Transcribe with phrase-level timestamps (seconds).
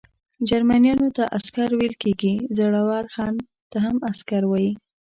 [0.47, 2.73] جرمنیانو ته عسکر ویل کیږي، زوړ
[3.15, 3.33] هن
[3.71, 4.71] ته هم عسکر وايي.